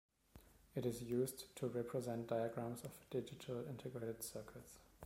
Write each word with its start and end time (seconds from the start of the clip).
It 0.73 0.83
is 0.83 1.03
used 1.03 1.55
to 1.57 1.67
represent 1.67 2.25
diagrams 2.25 2.81
of 2.83 3.07
digital 3.11 3.67
integrated 3.69 4.23
circuits. 4.23 4.79